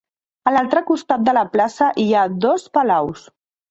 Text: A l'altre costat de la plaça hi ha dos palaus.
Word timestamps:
A 0.51 0.53
l'altre 0.55 0.81
costat 0.87 1.27
de 1.29 1.37
la 1.41 1.45
plaça 1.53 1.93
hi 2.07 2.09
ha 2.13 2.27
dos 2.49 2.69
palaus. 2.79 3.33